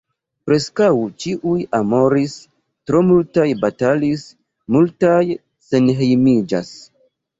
[0.49, 0.85] Preskaŭ
[1.25, 2.33] ĉiuj amoris,
[2.91, 4.25] tro multaj batalis,
[4.77, 5.23] multaj
[5.69, 6.73] senhejmiĝas.